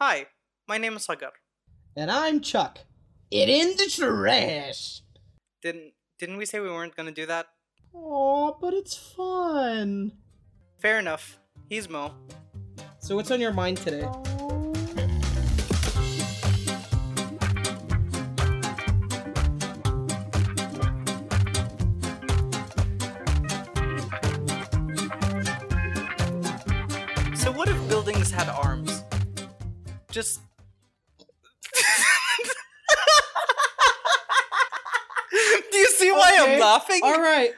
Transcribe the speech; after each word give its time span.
Hi, 0.00 0.26
my 0.66 0.76
name 0.76 0.94
is 0.96 1.06
Saqr. 1.06 1.30
And 1.96 2.10
I'm 2.10 2.40
Chuck. 2.40 2.80
It 3.30 3.48
in 3.48 3.76
the 3.76 3.88
trash. 3.88 5.02
Didn't 5.62 5.92
didn't 6.18 6.36
we 6.36 6.46
say 6.46 6.58
we 6.58 6.68
weren't 6.68 6.96
gonna 6.96 7.12
do 7.12 7.26
that? 7.26 7.46
Aw, 7.92 8.52
but 8.60 8.74
it's 8.74 8.96
fun. 8.96 10.10
Fair 10.82 10.98
enough. 10.98 11.38
He's 11.68 11.88
Mo. 11.88 12.12
So 12.98 13.14
what's 13.14 13.30
on 13.30 13.40
your 13.40 13.52
mind 13.52 13.76
today? 13.76 14.02
So 27.36 27.52
what 27.52 27.68
if 27.68 27.88
buildings 27.88 28.32
had 28.32 28.48
arms? 28.48 28.73
Just 30.14 30.38
Do 35.72 35.76
you 35.78 35.88
see 35.88 36.12
why 36.12 36.38
Okay, 36.40 36.54
I'm 36.54 36.60
laughing? 36.60 37.00
All 37.02 37.20
right. 37.20 37.50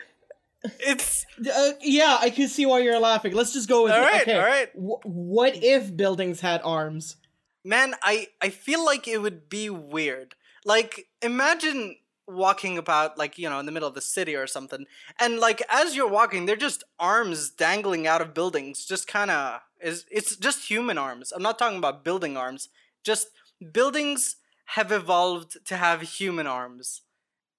It's 0.80 1.26
Uh, 1.54 1.72
yeah, 1.82 2.16
I 2.18 2.30
can 2.30 2.48
see 2.48 2.64
why 2.64 2.78
you're 2.80 2.98
laughing. 2.98 3.34
Let's 3.34 3.52
just 3.52 3.68
go 3.68 3.82
with 3.84 3.92
All 3.92 3.98
it. 3.98 4.02
right, 4.06 4.22
okay. 4.22 4.38
all 4.38 4.46
right. 4.46 4.70
Wh- 4.72 5.04
what 5.04 5.54
if 5.62 5.94
buildings 5.94 6.40
had 6.40 6.62
arms? 6.64 7.16
man, 7.62 7.94
I 8.02 8.28
I 8.40 8.48
feel 8.50 8.84
like 8.84 9.06
it 9.08 9.20
would 9.20 9.48
be 9.50 9.68
weird. 9.68 10.34
Like 10.64 11.08
imagine 11.20 11.96
walking 12.28 12.78
about 12.78 13.18
like, 13.18 13.38
you 13.38 13.50
know, 13.50 13.58
in 13.60 13.66
the 13.66 13.72
middle 13.72 13.88
of 13.88 13.94
the 13.94 14.00
city 14.00 14.34
or 14.34 14.46
something. 14.46 14.86
And 15.20 15.38
like 15.40 15.60
as 15.68 15.94
you're 15.94 16.08
walking, 16.08 16.46
they're 16.46 16.56
just 16.56 16.84
arms 16.98 17.50
dangling 17.50 18.06
out 18.06 18.22
of 18.22 18.32
buildings, 18.34 18.86
just 18.86 19.06
kind 19.06 19.30
of 19.30 19.60
is 19.80 20.04
it's 20.10 20.36
just 20.36 20.68
human 20.68 20.98
arms. 20.98 21.32
I'm 21.32 21.42
not 21.42 21.58
talking 21.58 21.78
about 21.78 22.04
building 22.04 22.36
arms. 22.36 22.68
Just 23.04 23.28
buildings 23.72 24.36
have 24.70 24.90
evolved 24.92 25.58
to 25.66 25.76
have 25.76 26.02
human 26.02 26.46
arms. 26.46 27.02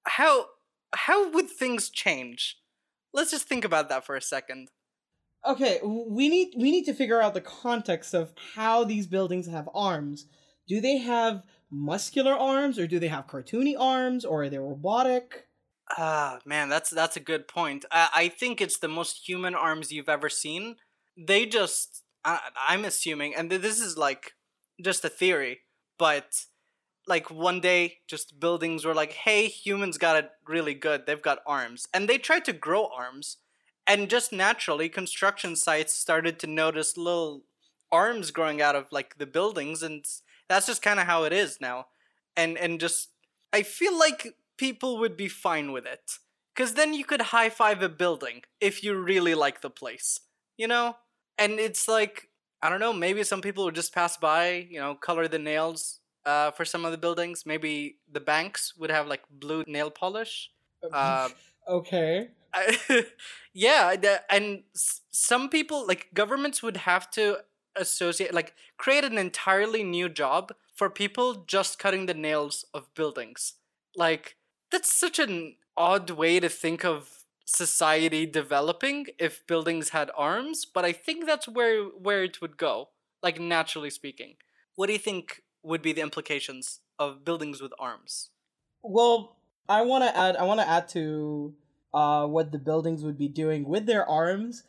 How 0.06 0.48
how 0.94 1.30
would 1.32 1.50
things 1.50 1.90
change? 1.90 2.58
Let's 3.14 3.32
just 3.32 3.48
think 3.48 3.66
about 3.66 3.90
that 3.90 4.06
for 4.06 4.16
a 4.16 4.22
second. 4.22 4.70
Okay, 5.46 5.80
we 5.84 6.28
need 6.30 6.54
we 6.58 6.72
need 6.72 6.86
to 6.86 6.94
figure 6.94 7.22
out 7.22 7.34
the 7.34 7.42
context 7.42 8.14
of 8.14 8.34
how 8.56 8.84
these 8.84 9.08
buildings 9.08 9.48
have 9.48 9.70
arms. 9.74 10.26
Do 10.68 10.82
they 10.82 10.98
have 10.98 11.44
muscular 11.72 12.34
arms, 12.34 12.78
or 12.80 12.88
do 12.88 13.00
they 13.00 13.08
have 13.08 13.28
cartoony 13.28 13.76
arms, 13.78 14.26
or 14.26 14.44
are 14.44 14.50
they 14.50 14.58
robotic? 14.58 15.48
Ah, 15.98 16.40
man, 16.46 16.70
that's 16.70 16.90
that's 16.90 17.16
a 17.16 17.22
good 17.22 17.48
point. 17.48 17.86
I, 17.92 18.10
I 18.14 18.28
think 18.28 18.60
it's 18.60 18.80
the 18.80 18.90
most 18.90 19.28
human 19.28 19.56
arms 19.56 19.92
you've 19.92 20.10
ever 20.10 20.30
seen. 20.30 20.76
They 21.18 21.46
just, 21.46 22.04
I, 22.28 22.42
I'm 22.70 22.86
assuming, 22.86 23.36
and 23.36 23.50
th- 23.50 23.64
this 23.64 23.82
is 23.82 23.98
like 23.98 24.34
just 24.84 25.06
a 25.06 25.10
theory, 25.10 25.62
but 26.00 26.46
like 27.08 27.32
one 27.32 27.62
day, 27.62 28.00
just 28.08 28.40
buildings 28.40 28.86
were 28.86 28.96
like, 28.96 29.14
"Hey, 29.14 29.48
humans 29.48 29.98
got 29.98 30.18
it 30.18 30.32
really 30.48 30.74
good. 30.74 31.06
They've 31.06 31.22
got 31.22 31.40
arms," 31.48 31.88
and 31.94 32.10
they 32.10 32.18
tried 32.18 32.46
to 32.46 32.54
grow 32.54 32.88
arms, 32.88 33.38
and 33.88 34.10
just 34.10 34.34
naturally, 34.34 34.90
construction 34.90 35.56
sites 35.56 35.94
started 35.94 36.40
to 36.40 36.48
notice 36.48 36.98
little 36.98 37.44
arms 37.92 38.32
growing 38.32 38.62
out 38.62 38.76
of 38.76 38.88
like 38.92 39.18
the 39.18 39.26
buildings, 39.28 39.84
and 39.84 40.06
that's 40.50 40.68
just 40.68 40.82
kind 40.82 41.00
of 41.00 41.08
how 41.08 41.24
it 41.24 41.34
is 41.34 41.60
now. 41.62 41.88
And 42.36 42.58
and 42.58 42.80
just, 42.80 43.10
I 43.54 43.64
feel 43.64 43.98
like 43.98 44.36
people 44.58 44.98
would 45.00 45.18
be 45.18 45.28
fine 45.30 45.72
with 45.72 45.86
it. 45.86 46.20
Because 46.56 46.74
then 46.74 46.94
you 46.94 47.06
could 47.06 47.22
high 47.22 47.50
five 47.50 47.84
a 47.84 47.90
building 47.90 48.42
if 48.60 48.84
you 48.84 48.96
really 48.96 49.36
like 49.36 49.62
the 49.62 49.70
place, 49.70 50.22
you 50.58 50.68
know? 50.68 50.96
And 51.38 51.60
it's 51.60 51.88
like, 51.88 52.30
I 52.62 52.70
don't 52.70 52.80
know, 52.80 52.94
maybe 52.94 53.24
some 53.24 53.42
people 53.42 53.66
would 53.66 53.76
just 53.76 53.94
pass 53.94 54.18
by, 54.18 54.68
you 54.70 54.80
know, 54.80 54.96
color 54.96 55.28
the 55.28 55.40
nails 55.40 56.00
uh, 56.26 56.52
for 56.52 56.66
some 56.66 56.86
of 56.86 56.92
the 56.92 56.98
buildings. 56.98 57.46
Maybe 57.46 58.00
the 58.12 58.20
banks 58.20 58.76
would 58.78 58.90
have 58.90 59.08
like 59.08 59.24
blue 59.30 59.64
nail 59.68 59.92
polish. 59.92 60.50
Uh, 60.92 61.30
okay. 61.68 62.30
I- 62.54 63.06
yeah, 63.54 63.96
the- 63.96 64.24
and 64.34 64.64
some 64.74 65.50
people, 65.50 65.86
like 65.88 66.14
governments, 66.14 66.64
would 66.64 66.78
have 66.78 67.10
to 67.12 67.44
associate, 67.76 68.34
like, 68.34 68.56
create 68.78 69.04
an 69.04 69.18
entirely 69.18 69.84
new 69.84 70.10
job 70.10 70.54
for 70.74 70.90
people 70.90 71.46
just 71.46 71.80
cutting 71.80 72.06
the 72.06 72.14
nails 72.14 72.66
of 72.74 72.94
buildings. 72.96 73.54
Like, 73.96 74.38
that's 74.72 74.92
such 74.92 75.20
an 75.20 75.58
odd 75.76 76.10
way 76.10 76.40
to 76.40 76.50
think 76.50 76.84
of 76.84 77.17
society 77.48 78.26
developing 78.26 79.08
if 79.18 79.48
buildings 79.48 79.90
had 79.90 80.12
arms, 80.16 80.66
but 80.66 80.84
I 80.84 80.92
think 80.92 81.26
that's 81.26 81.48
where 81.48 81.86
where 81.86 82.24
it 82.24 82.42
would 82.42 82.58
go, 82.58 82.90
like 83.24 83.40
naturally 83.40 83.90
speaking. 83.90 84.36
What 84.76 84.88
do 84.88 84.94
you 84.94 85.00
think 85.00 85.42
would 85.64 85.82
be 85.82 85.94
the 85.94 86.02
implications 86.02 86.82
of 87.00 87.24
buildings 87.24 87.62
with 87.62 87.72
arms? 87.80 88.30
Well, 88.84 89.38
I 89.68 89.82
want 89.82 90.04
to 90.04 90.16
add. 90.16 90.36
I 90.36 90.44
want 90.44 90.60
to 90.60 90.68
add 90.68 90.90
to 90.90 91.54
uh, 91.94 92.28
what 92.28 92.52
the 92.52 92.60
buildings 92.60 93.04
would 93.04 93.18
be 93.18 93.30
doing 93.30 93.68
with 93.68 93.86
their 93.86 94.06
arms. 94.08 94.64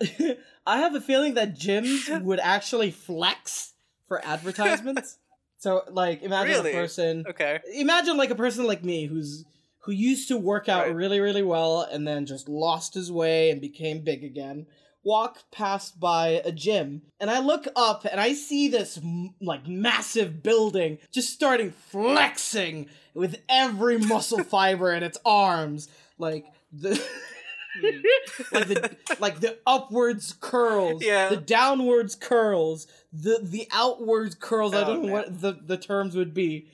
I 0.66 0.78
have 0.78 0.94
a 0.94 1.00
feeling 1.00 1.34
that 1.34 1.54
gyms 1.54 2.22
would 2.28 2.40
actually 2.40 2.90
flex 2.90 3.74
for 4.06 4.24
advertisements. 4.24 5.18
so, 5.58 5.82
like, 5.90 6.22
imagine 6.22 6.56
Really? 6.56 6.70
a 6.72 6.74
person. 6.74 7.24
Okay. 7.28 7.60
Imagine 7.74 8.16
like 8.16 8.30
a 8.30 8.34
person 8.34 8.66
like 8.66 8.82
me 8.82 9.06
who's 9.06 9.44
who 9.82 9.92
used 9.92 10.28
to 10.28 10.36
work 10.36 10.68
out 10.68 10.86
Right. 10.86 10.94
really, 10.94 11.20
really 11.20 11.42
well 11.42 11.80
and 11.82 12.06
then 12.06 12.26
just 12.26 12.48
lost 12.48 12.94
his 12.94 13.10
way 13.12 13.50
and 13.50 13.60
became 13.60 14.00
big 14.00 14.24
again. 14.24 14.66
Walk 15.04 15.38
past 15.50 15.98
by 15.98 16.40
a 16.44 16.52
gym 16.52 17.02
and 17.18 17.28
I 17.30 17.40
look 17.40 17.66
up 17.74 18.04
and 18.04 18.20
I 18.20 18.32
see 18.34 18.68
this 18.68 18.98
m- 18.98 19.34
like 19.40 19.66
massive 19.66 20.42
building 20.42 20.98
just 21.10 21.30
starting 21.30 21.72
flexing 21.72 22.88
with 23.14 23.40
every 23.48 23.98
muscle 23.98 24.44
fiber 24.54 24.92
in 24.92 25.02
its 25.02 25.18
arms, 25.24 25.88
like 26.18 26.44
the. 26.72 26.94
Hmm. 26.94 27.86
like 28.52 28.68
the 28.68 28.96
like 29.18 29.40
the 29.40 29.58
upwards 29.66 30.34
curls, 30.38 31.02
Yeah. 31.02 31.30
the 31.30 31.38
downwards 31.38 32.14
curls, 32.14 32.86
the 33.12 33.38
the 33.42 33.66
outwards 33.72 34.34
curls. 34.34 34.74
I 34.74 34.82
Oh, 34.82 34.84
don't 34.84 34.96
know 35.02 35.06
man. 35.06 35.12
what 35.12 35.40
the 35.40 35.52
the 35.64 35.78
terms 35.78 36.14
would 36.14 36.34
be, 36.34 36.66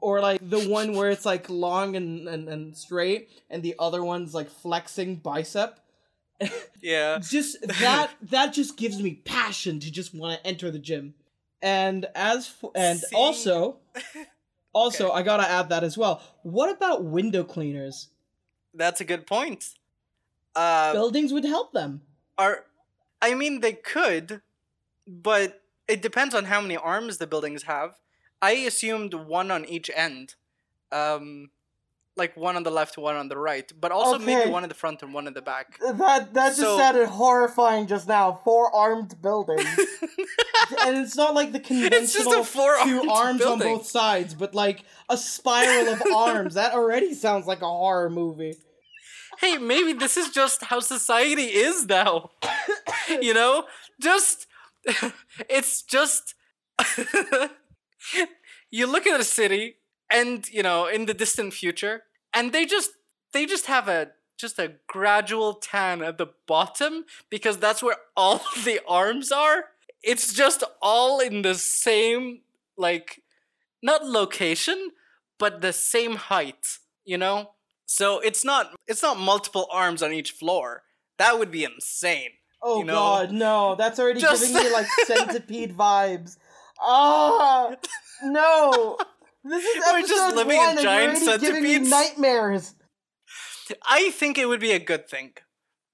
or 0.00 0.20
like 0.20 0.40
the 0.42 0.68
one 0.68 0.94
where 0.94 1.10
it's 1.10 1.24
like 1.24 1.48
long 1.48 1.96
and 1.96 2.28
and, 2.28 2.48
and 2.48 2.76
straight, 2.76 3.30
and 3.50 3.62
the 3.62 3.74
other 3.78 4.02
one's 4.04 4.34
like 4.34 4.50
flexing 4.50 5.16
bicep. 5.16 5.80
Yeah. 6.82 7.18
Just 7.18 7.56
that 7.80 8.10
that 8.22 8.52
just 8.52 8.76
gives 8.76 9.00
me 9.02 9.14
passion 9.24 9.80
to 9.80 9.90
just 9.90 10.14
want 10.14 10.38
to 10.38 10.46
enter 10.46 10.70
the 10.70 10.78
gym. 10.78 11.14
And 11.62 12.06
as 12.14 12.46
for, 12.46 12.70
and 12.74 12.98
See? 13.00 13.16
also 13.16 13.78
also 14.72 15.06
Okay. 15.08 15.14
I 15.14 15.22
gotta 15.22 15.48
add 15.50 15.70
that 15.70 15.82
as 15.82 15.96
well. 15.98 16.22
What 16.42 16.70
about 16.70 17.02
window 17.04 17.42
cleaners? 17.42 18.08
That's 18.74 19.00
a 19.00 19.04
good 19.04 19.26
point. 19.26 19.70
Uh, 20.54 20.92
Buildings 20.92 21.32
would 21.32 21.44
help 21.44 21.72
them. 21.72 22.02
are 22.38 22.64
I 23.22 23.34
mean 23.34 23.60
they 23.60 23.72
could, 23.72 24.42
but 25.08 25.62
it 25.88 26.02
depends 26.02 26.34
on 26.34 26.44
how 26.44 26.60
many 26.60 26.76
arms 26.76 27.18
the 27.18 27.26
buildings 27.26 27.62
have. 27.64 27.96
I 28.42 28.52
assumed 28.52 29.14
one 29.14 29.50
on 29.50 29.64
each 29.64 29.90
end. 29.94 30.34
Um 30.92 31.50
like 32.18 32.34
one 32.34 32.56
on 32.56 32.62
the 32.62 32.70
left, 32.70 32.96
one 32.96 33.14
on 33.14 33.28
the 33.28 33.36
right, 33.36 33.70
but 33.78 33.92
also 33.92 34.18
maybe 34.18 34.50
one 34.50 34.62
in 34.62 34.70
the 34.70 34.74
front 34.74 35.02
and 35.02 35.12
one 35.12 35.26
in 35.26 35.34
the 35.34 35.42
back. 35.42 35.78
That 35.80 36.32
that 36.32 36.48
just 36.48 36.60
So- 36.60 36.78
sounded 36.78 37.08
horrifying 37.08 37.86
just 37.86 38.08
now. 38.08 38.40
Four 38.42 38.74
armed 38.74 39.20
buildings, 39.20 39.68
and 40.82 40.96
it's 40.96 41.14
not 41.16 41.34
like 41.34 41.52
the 41.52 41.58
just 41.58 41.68
conventional 42.16 42.44
two 42.84 43.10
arms 43.10 43.42
on 43.44 43.58
both 43.58 43.86
sides, 43.86 44.32
but 44.34 44.54
like 44.54 44.84
a 45.10 45.16
spiral 45.18 45.92
of 45.92 46.02
arms. 46.14 46.54
That 46.54 46.72
already 46.72 47.12
sounds 47.12 47.46
like 47.46 47.60
a 47.60 47.66
horror 47.68 48.08
movie. 48.08 48.54
hey, 49.40 49.58
maybe 49.58 49.92
this 49.92 50.16
is 50.16 50.30
just 50.30 50.64
how 50.64 50.80
society 50.80 51.48
is 51.68 51.84
now. 51.86 52.30
you 53.20 53.34
know? 53.34 53.64
Just 54.00 54.46
it's 55.50 55.82
just 55.82 56.34
you 58.70 58.86
look 58.86 59.06
at 59.06 59.20
a 59.20 59.24
city 59.24 59.76
and, 60.10 60.48
you 60.50 60.62
know, 60.62 60.86
in 60.86 61.06
the 61.06 61.14
distant 61.14 61.54
future, 61.54 62.02
and 62.34 62.52
they 62.52 62.64
just 62.66 62.90
they 63.32 63.46
just 63.46 63.66
have 63.66 63.88
a 63.88 64.10
just 64.38 64.58
a 64.58 64.74
gradual 64.86 65.54
tan 65.54 66.02
at 66.02 66.18
the 66.18 66.26
bottom 66.46 67.04
because 67.30 67.58
that's 67.58 67.82
where 67.82 67.96
all 68.16 68.42
the 68.64 68.80
arms 68.86 69.32
are. 69.32 69.64
It's 70.02 70.32
just 70.32 70.62
all 70.80 71.20
in 71.20 71.42
the 71.42 71.54
same 71.54 72.40
like 72.76 73.22
not 73.82 74.04
location, 74.06 74.90
but 75.38 75.60
the 75.60 75.72
same 75.72 76.16
height, 76.16 76.78
you 77.04 77.16
know? 77.18 77.50
So 77.86 78.20
it's 78.20 78.44
not 78.44 78.74
it's 78.86 79.02
not 79.02 79.18
multiple 79.18 79.68
arms 79.72 80.02
on 80.02 80.12
each 80.12 80.32
floor. 80.32 80.82
That 81.18 81.38
would 81.38 81.50
be 81.50 81.64
insane. 81.64 82.30
Oh 82.62 82.80
You 82.80 82.84
know, 82.86 82.94
god, 82.94 83.32
no! 83.32 83.74
That's 83.76 83.98
already 83.98 84.20
just- 84.20 84.42
giving 84.42 84.56
me 84.64 84.72
like 84.72 84.86
centipede 85.06 85.76
vibes. 85.76 86.36
Ah, 86.80 87.74
no! 88.22 88.98
This 89.44 89.64
is 89.64 89.84
We're 89.92 89.98
episode 89.98 90.08
just 90.08 90.36
living 90.36 90.56
in 90.56 90.58
one, 90.58 90.74
you're 90.74 90.82
giant 90.82 91.22
already 91.22 91.40
giving 91.40 91.62
me 91.62 91.68
centipedes? 91.74 91.90
nightmares 91.90 92.74
I 93.88 94.10
think 94.10 94.38
it 94.38 94.48
would 94.48 94.60
be 94.60 94.72
a 94.72 94.78
good 94.78 95.08
thing. 95.08 95.32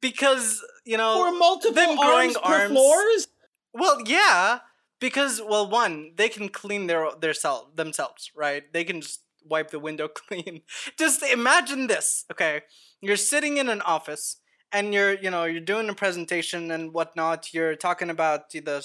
Because, 0.01 0.61
you 0.85 0.97
know, 0.97 1.15
for 1.17 1.39
multiple 1.39 1.75
them 1.75 1.97
growing 1.97 2.35
arms 2.37 2.39
per 2.39 2.55
arms- 2.55 2.73
floors. 2.73 3.29
well, 3.73 4.03
yeah, 4.05 4.59
because 5.01 5.41
well, 5.41 5.69
one 5.71 6.13
they 6.17 6.29
can 6.29 6.49
clean 6.49 6.89
their 6.89 7.09
their 7.21 7.35
self 7.35 7.77
themselves, 7.77 8.31
right? 8.37 8.65
They 8.73 8.83
can 8.83 9.01
just 9.01 9.21
wipe 9.45 9.71
the 9.71 9.79
window 9.79 10.09
clean. 10.29 10.63
just 10.99 11.23
imagine 11.23 11.87
this, 11.87 12.25
okay? 12.33 12.63
You're 13.01 13.17
sitting 13.17 13.59
in 13.59 13.69
an 13.69 13.81
office 13.83 14.39
and 14.73 14.93
you're 14.93 15.15
you 15.15 15.31
know 15.31 15.45
you're 15.45 15.61
doing 15.61 15.89
a 15.89 15.95
presentation 15.95 16.73
and 16.73 16.93
whatnot. 16.93 17.55
You're 17.55 17.77
talking 17.77 18.11
about 18.11 18.51
the 18.51 18.85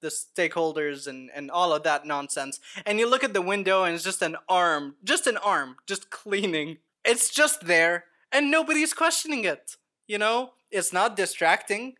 the 0.00 0.08
stakeholders 0.08 1.06
and 1.06 1.30
and 1.34 1.50
all 1.50 1.72
of 1.72 1.82
that 1.82 2.06
nonsense. 2.06 2.60
And 2.86 2.98
you 2.98 3.08
look 3.08 3.24
at 3.24 3.34
the 3.34 3.42
window 3.42 3.84
and 3.84 3.94
it's 3.94 4.04
just 4.04 4.22
an 4.22 4.36
arm, 4.48 4.96
just 5.04 5.26
an 5.26 5.36
arm, 5.38 5.76
just 5.86 6.10
cleaning. 6.10 6.78
It's 7.04 7.30
just 7.30 7.66
there 7.66 8.04
and 8.32 8.50
nobody's 8.50 8.92
questioning 8.92 9.44
it. 9.44 9.76
You 10.06 10.18
know, 10.18 10.52
it's 10.70 10.92
not 10.92 11.16
distracting. 11.16 11.94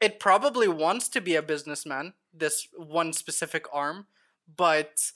It 0.00 0.20
probably 0.20 0.68
wants 0.68 1.08
to 1.10 1.20
be 1.20 1.34
a 1.34 1.42
businessman, 1.42 2.14
this 2.32 2.68
one 2.76 3.12
specific 3.12 3.66
arm, 3.72 4.06
but 4.56 5.10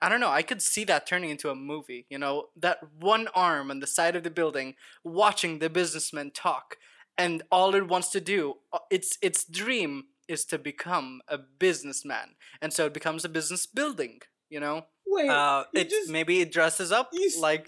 I 0.00 0.08
don't 0.08 0.20
know, 0.20 0.30
I 0.30 0.42
could 0.42 0.62
see 0.62 0.84
that 0.84 1.06
turning 1.06 1.30
into 1.30 1.50
a 1.50 1.54
movie, 1.54 2.06
you 2.08 2.18
know, 2.18 2.46
that 2.56 2.78
one 2.98 3.28
arm 3.34 3.70
on 3.70 3.80
the 3.80 3.86
side 3.86 4.16
of 4.16 4.22
the 4.22 4.30
building 4.30 4.74
watching 5.04 5.58
the 5.58 5.68
businessman 5.68 6.30
talk 6.30 6.76
and 7.18 7.42
all 7.50 7.74
it 7.74 7.88
wants 7.88 8.08
to 8.10 8.20
do 8.20 8.54
uh, 8.72 8.78
its 8.90 9.18
its 9.20 9.44
dream 9.44 10.04
is 10.28 10.44
to 10.46 10.58
become 10.58 11.20
a 11.28 11.38
businessman. 11.38 12.34
And 12.60 12.72
so 12.72 12.86
it 12.86 12.94
becomes 12.94 13.24
a 13.24 13.28
business 13.28 13.66
building, 13.66 14.20
you 14.50 14.60
know? 14.60 14.86
Wait, 15.06 15.28
Uh 15.28 15.64
it 15.74 15.88
just- 15.90 16.10
maybe 16.10 16.40
it 16.40 16.52
dresses 16.52 16.92
up 16.92 17.10
like 17.40 17.66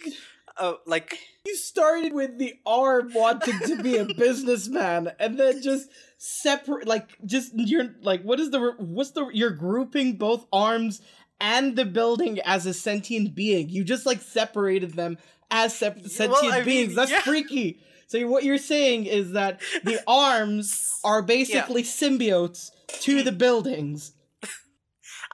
uh, 0.58 0.74
like 0.86 1.18
you 1.46 1.56
started 1.56 2.12
with 2.12 2.38
the 2.38 2.54
arm 2.66 3.12
wanting 3.14 3.58
to 3.60 3.82
be 3.82 3.96
a 3.96 4.04
businessman, 4.18 5.12
and 5.18 5.38
then 5.38 5.62
just 5.62 5.88
separate, 6.18 6.86
like, 6.86 7.16
just 7.24 7.52
you're 7.54 7.94
like, 8.02 8.22
what 8.22 8.38
is 8.40 8.50
the 8.50 8.74
what's 8.78 9.12
the 9.12 9.28
you're 9.32 9.50
grouping 9.50 10.16
both 10.16 10.44
arms 10.52 11.00
and 11.40 11.76
the 11.76 11.84
building 11.86 12.38
as 12.44 12.66
a 12.66 12.74
sentient 12.74 13.34
being. 13.34 13.70
You 13.70 13.84
just 13.84 14.04
like 14.04 14.20
separated 14.20 14.94
them 14.94 15.16
as 15.50 15.80
Yeah, 15.80 15.94
well, 15.96 16.08
sentient 16.08 16.54
mean, 16.56 16.64
beings. 16.64 16.94
That's 16.94 17.10
yeah. 17.10 17.20
freaky. 17.22 17.80
So 18.10 18.26
what 18.26 18.42
you're 18.42 18.58
saying 18.58 19.06
is 19.06 19.30
that 19.32 19.60
the 19.84 20.00
arms 20.08 20.98
are 21.04 21.22
basically 21.22 21.84
symbiotes 21.84 22.72
to 23.02 23.22
the 23.22 23.30
buildings. 23.30 24.12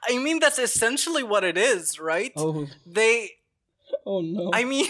I 0.07 0.19
mean 0.19 0.37
that's 0.39 0.59
essentially 0.59 1.23
what 1.23 1.43
it 1.43 1.57
is, 1.57 1.99
right? 1.99 2.31
Oh, 2.37 2.67
They 2.85 3.31
oh 4.05 4.21
no. 4.21 4.51
I 4.53 4.63
mean 4.63 4.85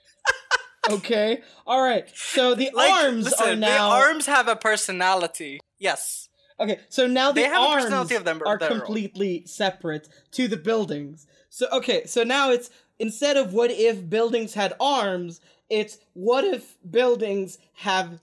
okay, 0.90 1.42
all 1.66 1.82
right. 1.82 2.08
So 2.14 2.54
the 2.54 2.70
like 2.72 2.90
arms 2.92 3.24
listen, 3.24 3.48
are 3.48 3.56
now 3.56 3.90
the 3.90 3.96
arms 3.96 4.26
have 4.26 4.46
a 4.46 4.54
personality. 4.54 5.58
Yes. 5.80 6.28
Okay, 6.60 6.78
so 6.88 7.08
now 7.08 7.32
the 7.32 7.40
They 7.40 7.48
have 7.48 7.62
a 7.62 7.66
arms 7.66 7.84
personality 7.84 8.14
of 8.14 8.24
them- 8.24 8.42
are 8.46 8.58
own. 8.62 8.68
completely 8.68 9.42
separate 9.46 10.08
to 10.32 10.46
the 10.46 10.56
buildings. 10.56 11.26
So 11.50 11.66
okay, 11.72 12.06
so 12.06 12.22
now 12.22 12.52
it's 12.52 12.70
instead 13.00 13.36
of 13.36 13.52
what 13.52 13.72
if 13.72 14.08
buildings 14.08 14.54
had 14.54 14.74
arms, 14.78 15.40
it's 15.70 15.98
what 16.12 16.44
if 16.44 16.76
buildings 16.88 17.58
have 17.74 18.20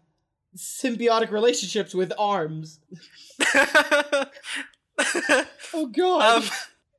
symbiotic 0.55 1.31
relationships 1.31 1.93
with 1.93 2.13
arms. 2.17 2.79
Oh 5.73 5.85
god. 5.87 6.43
um, 6.43 6.49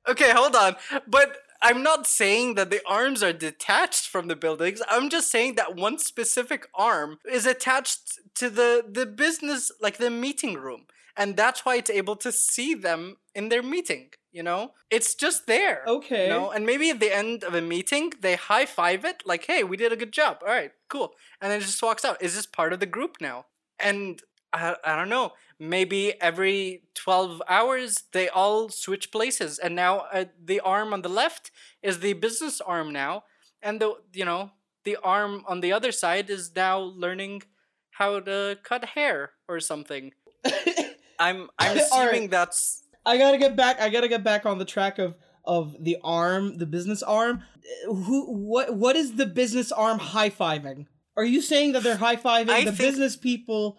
okay, 0.08 0.30
hold 0.32 0.56
on. 0.56 0.76
But 1.06 1.36
I'm 1.62 1.82
not 1.82 2.06
saying 2.06 2.54
that 2.54 2.70
the 2.70 2.80
arms 2.86 3.22
are 3.22 3.32
detached 3.32 4.08
from 4.08 4.28
the 4.28 4.36
buildings. 4.36 4.80
I'm 4.88 5.10
just 5.10 5.30
saying 5.30 5.56
that 5.56 5.76
one 5.76 5.98
specific 5.98 6.66
arm 6.74 7.18
is 7.30 7.46
attached 7.46 8.18
to 8.36 8.48
the 8.48 8.84
the 8.88 9.06
business, 9.06 9.70
like 9.80 9.98
the 9.98 10.10
meeting 10.10 10.54
room, 10.54 10.86
and 11.16 11.36
that's 11.36 11.64
why 11.66 11.76
it's 11.76 11.90
able 11.90 12.16
to 12.16 12.32
see 12.32 12.74
them 12.74 13.16
in 13.34 13.48
their 13.50 13.62
meeting. 13.62 14.10
You 14.32 14.44
know, 14.44 14.72
it's 14.90 15.14
just 15.14 15.46
there. 15.46 15.82
okay. 15.86 16.24
You 16.24 16.30
know, 16.30 16.50
and 16.50 16.64
maybe 16.64 16.90
at 16.90 17.00
the 17.00 17.14
end 17.14 17.42
of 17.42 17.54
a 17.54 17.60
meeting, 17.60 18.12
they 18.20 18.36
high 18.36 18.66
five 18.66 19.04
it, 19.04 19.22
like, 19.26 19.46
"Hey, 19.46 19.64
we 19.64 19.76
did 19.76 19.92
a 19.92 19.96
good 19.96 20.12
job. 20.12 20.38
All 20.42 20.48
right, 20.48 20.72
cool," 20.88 21.14
and 21.40 21.50
then 21.50 21.58
it 21.58 21.64
just 21.64 21.82
walks 21.82 22.04
out. 22.04 22.22
Is 22.22 22.34
this 22.36 22.46
part 22.46 22.72
of 22.72 22.80
the 22.80 22.86
group 22.86 23.16
now? 23.20 23.46
And 23.78 24.22
I, 24.52 24.76
I 24.84 24.96
don't 24.96 25.08
know. 25.08 25.32
Maybe 25.58 26.20
every 26.20 26.84
twelve 26.94 27.42
hours 27.48 28.04
they 28.12 28.28
all 28.28 28.68
switch 28.68 29.10
places, 29.10 29.58
and 29.58 29.74
now 29.74 30.06
uh, 30.12 30.26
the 30.42 30.60
arm 30.60 30.92
on 30.92 31.02
the 31.02 31.08
left 31.08 31.50
is 31.82 31.98
the 32.00 32.12
business 32.14 32.60
arm 32.60 32.92
now, 32.92 33.24
and 33.62 33.80
the 33.80 33.94
you 34.12 34.24
know 34.24 34.52
the 34.84 34.96
arm 35.02 35.44
on 35.46 35.60
the 35.60 35.72
other 35.72 35.92
side 35.92 36.30
is 36.30 36.54
now 36.54 36.78
learning 36.78 37.42
how 37.90 38.20
to 38.20 38.58
cut 38.62 38.84
hair 38.96 39.32
or 39.48 39.60
something. 39.60 40.12
I'm 41.18 41.50
I'm 41.58 41.76
right. 41.76 41.76
assuming 41.76 42.28
that's 42.28 42.84
I 43.06 43.16
gotta 43.18 43.38
get 43.38 43.56
back. 43.56 43.80
I 43.80 43.88
gotta 43.88 44.08
get 44.08 44.22
back 44.24 44.46
on 44.46 44.58
the 44.58 44.64
track 44.64 44.98
of 44.98 45.14
of 45.44 45.76
the 45.82 45.96
arm, 46.04 46.58
the 46.58 46.66
business 46.66 47.02
arm. 47.02 47.42
Who? 47.86 48.32
What? 48.32 48.74
What 48.74 48.96
is 48.96 49.16
the 49.16 49.26
business 49.26 49.72
arm 49.72 49.98
high 49.98 50.30
fiving? 50.30 50.86
Are 51.16 51.24
you 51.24 51.40
saying 51.42 51.72
that 51.72 51.82
they're 51.82 51.96
high 52.08 52.16
fiving 52.16 52.46
the 52.64 52.72
think- 52.72 52.78
business 52.78 53.16
people? 53.16 53.76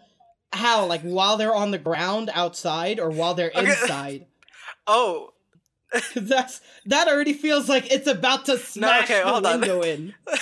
How? 0.53 0.85
Like 0.85 1.01
while 1.01 1.37
they're 1.37 1.55
on 1.55 1.71
the 1.71 1.77
ground 1.77 2.29
outside, 2.33 2.99
or 2.99 3.09
while 3.09 3.33
they're 3.33 3.51
Okay. 3.55 3.69
inside? 3.69 4.25
oh, 4.87 5.29
that's 6.15 6.61
that 6.85 7.07
already 7.07 7.33
feels 7.33 7.69
like 7.69 7.91
it's 7.91 8.07
about 8.07 8.45
to 8.45 8.57
smash 8.57 9.03
okay, 9.05 9.21
the 9.21 9.27
hold 9.29 9.45
on. 9.45 9.59
window 9.61 9.81
in. 9.81 10.13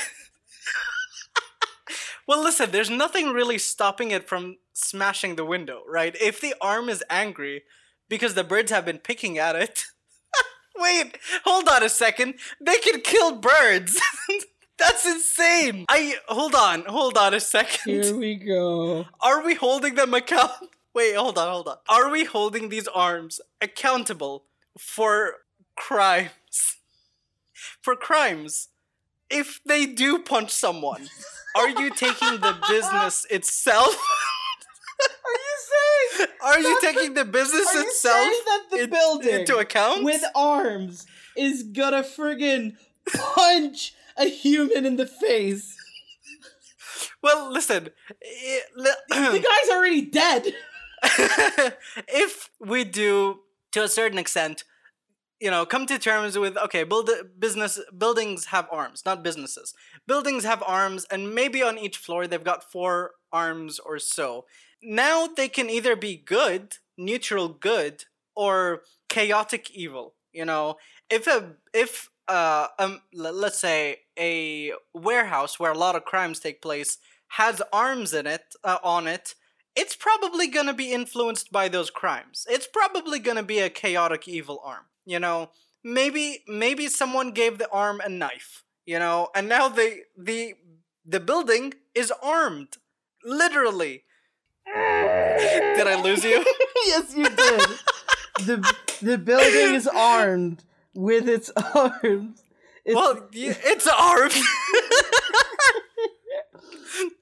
Well, 2.27 2.43
listen, 2.43 2.69
there's 2.69 2.91
nothing 2.91 3.29
really 3.33 3.57
stopping 3.57 4.11
it 4.11 4.27
from 4.27 4.57
smashing 4.73 5.35
the 5.35 5.43
window, 5.45 5.81
right? 5.87 6.15
If 6.21 6.39
the 6.39 6.53
arm 6.61 6.87
is 6.87 7.03
angry 7.09 7.63
because 8.09 8.33
the 8.33 8.43
birds 8.43 8.71
have 8.71 8.85
been 8.85 8.97
picking 8.97 9.37
at 9.37 9.55
it. 9.55 9.85
Wait, 10.75 11.17
hold 11.45 11.69
on 11.69 11.83
a 11.83 11.89
second. 11.89 12.35
They 12.59 12.77
can 12.79 13.01
kill 13.01 13.35
birds. 13.35 13.99
That's 14.77 15.05
insane. 15.05 15.85
I 15.89 16.15
hold 16.27 16.55
on, 16.55 16.85
hold 16.85 17.17
on 17.17 17.33
a 17.33 17.39
second. 17.39 18.03
Here 18.03 18.15
we 18.15 18.35
go. 18.35 19.05
Are 19.19 19.43
we 19.43 19.55
holding 19.55 19.95
them 19.95 20.13
account? 20.13 20.51
Wait, 20.93 21.15
hold 21.15 21.37
on, 21.37 21.51
hold 21.51 21.67
on. 21.67 21.77
Are 21.87 22.09
we 22.09 22.23
holding 22.23 22.69
these 22.69 22.87
arms 22.87 23.41
accountable 23.61 24.45
for 24.77 25.33
crimes? 25.75 26.77
For 27.81 27.95
crimes. 27.95 28.69
If 29.29 29.59
they 29.65 29.85
do 29.85 30.19
punch 30.19 30.49
someone, 30.49 31.09
are 31.55 31.69
you 31.69 31.91
taking 31.91 32.39
the 32.39 32.57
business 32.67 33.27
itself? 33.29 33.95
Are 36.19 36.25
you 36.25 36.27
saying? 36.27 36.41
Are 36.43 36.59
you 36.59 36.63
That- 36.81 36.93
taking 36.93 37.13
the 37.13 37.25
business 37.25 37.75
Are 37.75 37.81
itself 37.81 38.29
the 38.71 38.83
in- 38.83 38.89
building 38.89 39.33
into 39.41 39.57
account? 39.57 40.03
with 40.03 40.23
arms 40.35 41.05
is 41.35 41.63
gonna 41.63 42.03
friggin' 42.03 42.75
punch 43.13 43.93
a 44.17 44.25
human 44.25 44.85
in 44.85 44.95
the 44.97 45.07
face? 45.07 45.75
well, 47.21 47.51
listen. 47.51 47.89
The 49.09 49.43
guy's 49.43 49.69
already 49.75 50.01
dead. 50.01 50.53
if 52.07 52.49
we 52.59 52.83
do 52.83 53.39
to 53.71 53.83
a 53.83 53.87
certain 53.87 54.17
extent 54.17 54.63
you 55.39 55.49
know 55.49 55.65
come 55.65 55.85
to 55.85 55.97
terms 55.97 56.37
with 56.37 56.57
okay 56.57 56.83
build 56.83 57.09
business 57.39 57.79
buildings 57.97 58.45
have 58.45 58.67
arms 58.69 59.03
not 59.05 59.23
businesses 59.23 59.73
buildings 60.07 60.43
have 60.43 60.61
arms 60.67 61.05
and 61.09 61.33
maybe 61.33 61.63
on 61.63 61.77
each 61.77 61.95
floor 61.97 62.27
they've 62.27 62.43
got 62.43 62.69
four 62.69 63.11
arms 63.31 63.79
or 63.79 63.97
so 63.97 64.45
now 64.81 65.27
they 65.27 65.47
can 65.47 65.69
either 65.69 65.95
be 65.95 66.15
good 66.15 66.77
neutral 66.97 67.49
good 67.49 68.05
or 68.35 68.81
chaotic 69.07 69.71
evil 69.71 70.13
you 70.33 70.45
know 70.45 70.77
if 71.09 71.27
a 71.27 71.53
if 71.73 72.09
uh 72.27 72.67
um 72.77 73.01
let's 73.13 73.59
say 73.59 73.97
a 74.17 74.71
warehouse 74.93 75.59
where 75.59 75.71
a 75.71 75.77
lot 75.77 75.95
of 75.95 76.05
crimes 76.05 76.39
take 76.39 76.61
place 76.61 76.97
has 77.33 77.61
arms 77.71 78.13
in 78.13 78.25
it 78.27 78.55
uh, 78.63 78.77
on 78.83 79.07
it 79.07 79.35
it's 79.75 79.95
probably 79.95 80.47
going 80.47 80.65
to 80.65 80.73
be 80.73 80.91
influenced 80.91 81.51
by 81.51 81.69
those 81.69 81.89
crimes. 81.89 82.45
It's 82.49 82.67
probably 82.67 83.19
going 83.19 83.37
to 83.37 83.43
be 83.43 83.59
a 83.59 83.69
chaotic 83.69 84.27
evil 84.27 84.61
arm, 84.63 84.85
you 85.05 85.19
know. 85.19 85.51
Maybe 85.83 86.43
maybe 86.47 86.87
someone 86.87 87.31
gave 87.31 87.57
the 87.57 87.69
arm 87.69 88.01
a 88.03 88.09
knife, 88.09 88.63
you 88.85 88.99
know, 88.99 89.29
and 89.33 89.47
now 89.47 89.69
the 89.69 90.01
the 90.17 90.55
the 91.05 91.19
building 91.19 91.75
is 91.95 92.11
armed. 92.21 92.77
Literally. 93.23 94.03
Did 94.75 95.87
I 95.87 96.01
lose 96.01 96.23
you? 96.23 96.43
yes, 96.85 97.15
you 97.15 97.23
did. 97.23 97.61
the 98.45 98.75
The 99.01 99.17
building 99.17 99.75
is 99.75 99.87
armed 99.87 100.63
with 100.93 101.27
its 101.27 101.49
arms. 101.75 102.43
It's, 102.85 102.95
well, 102.95 103.27
it's 103.31 103.87
armed. 103.87 104.31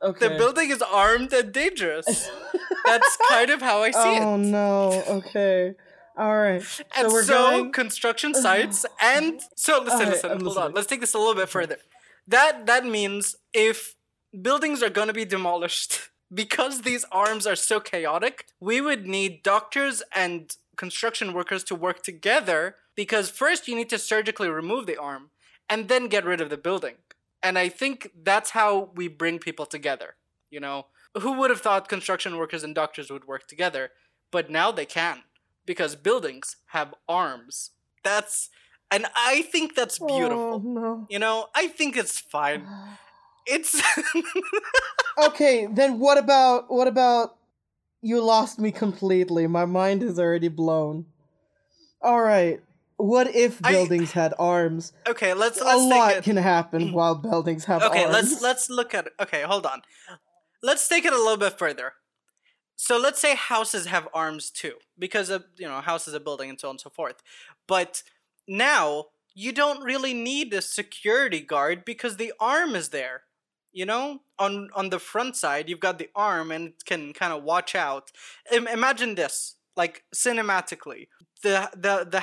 okay. 0.02 0.28
the 0.28 0.36
building 0.38 0.70
is 0.70 0.82
armed 0.82 1.34
and 1.34 1.52
dangerous. 1.52 2.30
That's 2.86 3.18
kind 3.30 3.50
of 3.50 3.62
how 3.62 3.84
I 3.84 3.92
see 3.92 4.00
oh 4.00 4.16
it. 4.16 4.22
Oh 4.22 4.38
no. 4.38 5.04
Okay. 5.10 5.76
All 6.18 6.36
right. 6.36 6.64
And 6.96 7.08
so 7.08 7.12
we're 7.12 7.24
so 7.24 7.52
going. 7.52 7.72
construction 7.72 8.32
uh-huh. 8.32 8.42
sites 8.42 8.86
and 9.02 9.40
so 9.56 9.82
listen, 9.82 10.00
Alright, 10.00 10.14
listen, 10.14 10.32
I'm 10.32 10.42
hold 10.42 10.58
on. 10.58 10.74
Let's 10.74 10.88
take 10.88 11.02
this 11.02 11.14
a 11.14 11.20
little 11.20 11.36
bit 11.36 11.50
further. 11.50 11.78
That 12.28 12.66
that 12.66 12.86
means 12.86 13.36
if 13.54 13.96
buildings 14.42 14.82
are 14.82 14.90
gonna 14.90 15.14
be 15.14 15.26
demolished 15.26 16.10
because 16.34 16.82
these 16.82 17.06
arms 17.12 17.48
are 17.48 17.56
so 17.56 17.80
chaotic, 17.80 18.48
we 18.60 18.82
would 18.82 19.08
need 19.08 19.44
doctors 19.44 20.04
and 20.16 20.56
construction 20.76 21.34
workers 21.34 21.64
to 21.66 21.76
work 21.76 22.04
together 22.04 22.76
because 22.96 23.30
first 23.30 23.68
you 23.68 23.76
need 23.76 23.90
to 23.90 23.98
surgically 23.98 24.50
remove 24.50 24.86
the 24.86 24.98
arm 24.98 25.30
and 25.70 25.88
then 25.88 26.08
get 26.08 26.26
rid 26.26 26.42
of 26.42 26.50
the 26.50 26.58
building. 26.58 26.96
And 27.42 27.58
I 27.58 27.70
think 27.70 28.12
that's 28.24 28.52
how 28.52 28.92
we 28.96 29.08
bring 29.08 29.40
people 29.40 29.66
together. 29.66 30.16
You 30.50 30.60
know, 30.60 30.88
who 31.18 31.34
would 31.34 31.50
have 31.50 31.62
thought 31.62 31.90
construction 31.90 32.38
workers 32.38 32.64
and 32.64 32.74
doctors 32.74 33.10
would 33.10 33.26
work 33.26 33.48
together? 33.48 33.92
But 34.32 34.50
now 34.50 34.72
they 34.72 34.86
can 34.86 35.24
because 35.66 35.96
buildings 35.96 36.58
have 36.68 36.94
arms. 37.08 37.72
That's 38.04 38.50
and 38.90 39.06
I 39.16 39.42
think 39.42 39.76
that's 39.76 40.00
beautiful. 40.00 40.38
Oh, 40.38 40.62
no. 40.64 41.08
You 41.10 41.20
know, 41.20 41.48
I 41.54 41.68
think 41.68 41.98
it's 41.98 42.20
fine. 42.20 42.66
It's 43.48 43.82
okay, 45.24 45.68
then 45.72 46.00
what 46.00 46.18
about 46.18 46.72
what 46.72 46.88
about 46.88 47.36
you 48.02 48.22
lost 48.22 48.60
me 48.60 48.72
completely. 48.72 49.48
My 49.48 49.66
mind 49.66 50.04
is 50.04 50.20
already 50.20 50.50
blown. 50.50 51.06
All 52.02 52.22
right. 52.22 52.62
What 52.98 53.34
if 53.36 53.60
I- 53.64 53.72
buildings 53.72 54.12
had 54.12 54.34
arms? 54.40 54.94
okay. 55.08 55.34
Let's 55.34 55.60
A 55.62 55.64
let's 55.66 55.84
lot 55.84 56.08
take 56.10 56.18
it. 56.18 56.24
can 56.24 56.38
happen 56.38 56.92
while 56.94 57.16
buildings 57.16 57.66
have 57.66 57.82
Okay, 57.84 58.04
arms. 58.06 58.16
Okay, 58.16 58.30
let's 58.30 58.42
let's 58.42 58.70
look 58.70 58.94
at 58.94 59.08
it. 59.08 59.14
Okay, 59.20 59.42
hold 59.44 59.66
on. 59.66 59.82
Let's 60.64 60.88
take 60.88 61.06
it 61.06 61.14
a 61.14 61.18
little 61.18 61.38
bit 61.38 61.58
further. 61.58 61.94
So 62.76 62.98
let's 62.98 63.20
say 63.20 63.36
houses 63.36 63.88
have 63.88 64.08
arms 64.14 64.52
too, 64.52 64.76
because 65.00 65.30
of 65.30 65.46
you 65.58 65.68
know, 65.68 65.78
a 65.80 65.82
house 65.82 66.08
is 66.08 66.14
a 66.14 66.20
building 66.20 66.50
and 66.50 66.60
so 66.60 66.68
on 66.70 66.74
and 66.74 66.82
so 66.82 66.90
forth. 66.92 67.24
But 67.68 68.04
now 68.48 69.06
you 69.34 69.52
don't 69.52 69.84
really 69.84 70.14
need 70.14 70.54
a 70.54 70.62
security 70.62 71.40
guard 71.42 71.86
because 71.86 72.18
the 72.18 72.34
arm 72.40 72.76
is 72.76 72.90
there. 72.90 73.24
You 73.78 73.86
know, 73.86 74.22
on 74.40 74.70
on 74.74 74.90
the 74.90 74.98
front 74.98 75.36
side, 75.36 75.70
you've 75.70 75.88
got 75.88 76.00
the 76.00 76.10
arm 76.16 76.50
and 76.50 76.70
it 76.70 76.84
can 76.86 77.14
kind 77.14 77.32
of 77.32 77.44
watch 77.44 77.76
out. 77.76 78.12
Im- 78.52 78.68
imagine 78.80 79.14
this, 79.14 79.58
like 79.76 80.04
cinematically. 80.16 81.10
The 81.44 81.70
the 81.86 81.96
the 82.14 82.22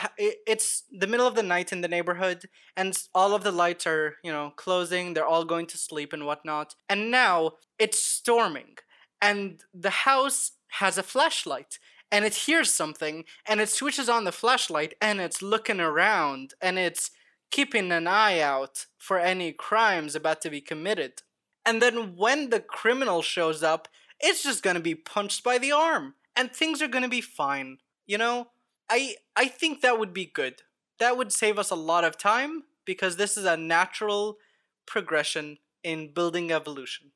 it's 0.54 0.82
the 0.90 1.06
middle 1.06 1.28
of 1.28 1.36
the 1.36 1.44
night 1.54 1.70
in 1.72 1.80
the 1.80 1.94
neighborhood, 1.96 2.40
and 2.76 2.92
all 3.14 3.32
of 3.36 3.44
the 3.44 3.52
lights 3.52 3.86
are 3.86 4.16
you 4.24 4.32
know 4.32 4.52
closing. 4.64 5.14
They're 5.14 5.32
all 5.34 5.44
going 5.44 5.68
to 5.68 5.78
sleep 5.78 6.12
and 6.12 6.26
whatnot. 6.26 6.74
And 6.88 7.12
now 7.12 7.52
it's 7.78 8.02
storming, 8.02 8.78
and 9.22 9.62
the 9.72 9.96
house 10.08 10.40
has 10.80 10.98
a 10.98 11.04
flashlight, 11.04 11.78
and 12.10 12.24
it 12.24 12.34
hears 12.46 12.72
something, 12.72 13.16
and 13.46 13.60
it 13.60 13.68
switches 13.68 14.08
on 14.08 14.24
the 14.24 14.32
flashlight, 14.42 14.94
and 15.00 15.20
it's 15.20 15.40
looking 15.40 15.80
around, 15.80 16.54
and 16.60 16.80
it's 16.80 17.12
keeping 17.52 17.92
an 17.92 18.08
eye 18.08 18.40
out 18.40 18.86
for 18.98 19.20
any 19.20 19.52
crimes 19.52 20.16
about 20.16 20.40
to 20.40 20.50
be 20.50 20.60
committed. 20.60 21.22
And 21.66 21.80
then 21.80 22.16
when 22.16 22.50
the 22.50 22.60
criminal 22.60 23.22
shows 23.22 23.62
up, 23.62 23.88
it's 24.20 24.42
just 24.42 24.62
gonna 24.62 24.80
be 24.80 24.94
punched 24.94 25.42
by 25.42 25.58
the 25.58 25.72
arm, 25.72 26.14
and 26.36 26.52
things 26.52 26.82
are 26.82 26.88
gonna 26.88 27.08
be 27.08 27.20
fine. 27.20 27.78
You 28.06 28.18
know, 28.18 28.48
I 28.88 29.16
I 29.36 29.48
think 29.48 29.80
that 29.80 29.98
would 29.98 30.12
be 30.12 30.26
good. 30.26 30.62
That 30.98 31.16
would 31.16 31.32
save 31.32 31.58
us 31.58 31.70
a 31.70 31.76
lot 31.76 32.04
of 32.04 32.18
time 32.18 32.64
because 32.84 33.16
this 33.16 33.36
is 33.36 33.44
a 33.44 33.56
natural 33.56 34.38
progression 34.86 35.58
in 35.82 36.12
building 36.12 36.52
evolution. 36.52 37.10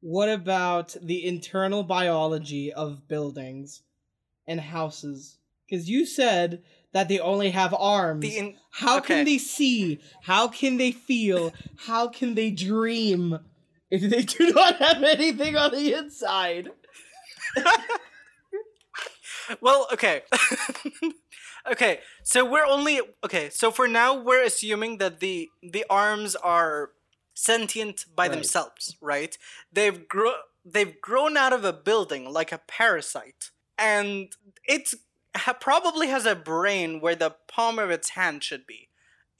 What 0.00 0.28
about 0.28 0.96
the 1.00 1.24
internal 1.24 1.82
biology 1.82 2.72
of 2.72 3.08
buildings 3.08 3.82
and 4.46 4.60
houses? 4.60 5.38
Because 5.66 5.88
you 5.88 6.04
said 6.04 6.62
that 6.92 7.08
they 7.08 7.18
only 7.18 7.50
have 7.50 7.72
arms. 7.72 8.24
In- 8.24 8.56
How 8.70 8.98
okay. 8.98 9.06
can 9.16 9.24
they 9.24 9.38
see? 9.38 10.00
How 10.22 10.48
can 10.48 10.76
they 10.76 10.92
feel? 10.92 11.52
How 11.76 12.08
can 12.08 12.34
they 12.34 12.50
dream 12.50 13.38
if 13.94 14.10
they 14.10 14.22
do 14.22 14.50
not 14.54 14.76
have 14.76 15.02
anything 15.02 15.56
on 15.56 15.72
the 15.72 15.92
inside? 15.94 16.70
well, 19.60 19.86
okay. 19.92 20.22
okay, 21.70 22.00
so 22.22 22.44
we're 22.44 22.64
only 22.66 23.00
okay, 23.24 23.50
so 23.50 23.70
for 23.70 23.86
now 23.88 24.14
we're 24.18 24.42
assuming 24.42 24.98
that 24.98 25.20
the 25.20 25.50
the 25.62 25.84
arms 25.90 26.34
are 26.36 26.90
sentient 27.34 28.04
by 28.14 28.24
Right. 28.24 28.32
themselves, 28.32 28.96
right? 29.00 29.36
They've 29.72 30.06
grow 30.08 30.32
they've 30.64 31.00
grown 31.00 31.36
out 31.36 31.52
of 31.52 31.64
a 31.64 31.72
building 31.72 32.30
like 32.32 32.52
a 32.52 32.58
parasite 32.66 33.50
and 33.78 34.34
it 34.66 34.94
ha- 35.36 35.52
probably 35.52 36.08
has 36.08 36.24
a 36.24 36.34
brain 36.34 37.00
where 37.00 37.14
the 37.16 37.34
palm 37.48 37.78
of 37.78 37.90
its 37.90 38.10
hand 38.10 38.42
should 38.42 38.66
be 38.66 38.88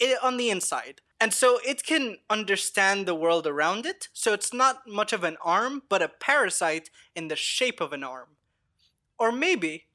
i 0.02 0.16
on 0.22 0.36
the 0.36 0.50
inside. 0.50 1.00
And 1.24 1.32
so 1.32 1.58
it 1.64 1.84
can 1.84 2.18
understand 2.28 3.06
the 3.06 3.14
world 3.14 3.46
around 3.46 3.86
it. 3.86 4.08
So 4.12 4.34
it's 4.34 4.52
not 4.52 4.86
much 4.86 5.10
of 5.14 5.24
an 5.24 5.38
arm, 5.42 5.80
but 5.88 6.02
a 6.02 6.08
parasite 6.08 6.90
in 7.16 7.28
the 7.28 7.34
shape 7.34 7.80
of 7.80 7.94
an 7.94 8.04
arm. 8.04 8.36
Or 9.18 9.32
maybe 9.32 9.86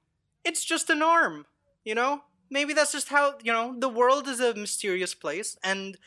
it's 0.43 0.65
just 0.65 0.89
an 0.89 1.03
arm, 1.03 1.45
you 1.86 1.93
know? 1.93 2.24
Maybe 2.50 2.74
that's 2.74 2.93
just 2.93 3.09
how, 3.09 3.36
you 3.43 3.53
know, 3.53 3.75
the 3.77 3.88
world 3.88 4.27
is 4.27 4.39
a 4.39 4.55
mysterious 4.55 5.13
place 5.13 5.55
and 5.63 6.00